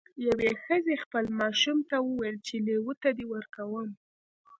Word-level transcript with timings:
یوې 0.27 0.51
ښځې 0.63 0.95
خپل 1.03 1.25
ماشوم 1.39 1.77
ته 1.89 1.95
وویل 2.01 2.37
چې 2.47 2.55
لیوه 2.67 2.93
ته 3.01 3.09
دې 3.17 3.25
ورکوم. 3.33 3.89